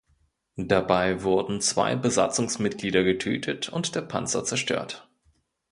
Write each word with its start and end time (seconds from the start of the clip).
Dabei 0.55 1.21
wurden 1.21 1.61
zwei 1.61 1.95
Besatzungsmitglieder 1.95 3.03
getötet 3.03 3.69
und 3.69 3.93
der 3.93 4.01
Panzer 4.01 4.43
zerstört. 4.43 5.07